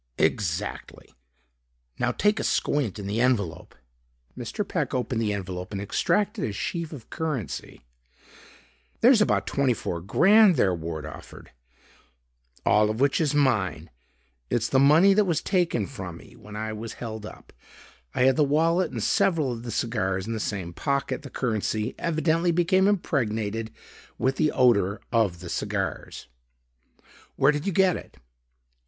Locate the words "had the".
18.23-18.43